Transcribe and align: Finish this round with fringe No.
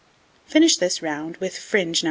Finish 0.47 0.77
this 0.77 1.03
round 1.03 1.37
with 1.37 1.55
fringe 1.55 1.97
No. 1.97 1.99